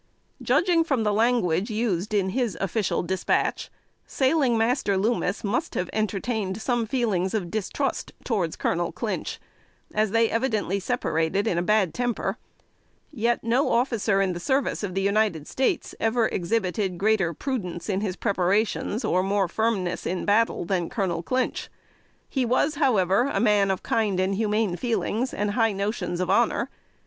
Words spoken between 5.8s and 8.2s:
entertained some feelings of distrust